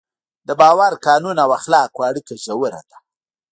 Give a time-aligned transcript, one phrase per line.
[0.47, 2.97] د باور، قانون او اخلاقو اړیکه ژوره ده.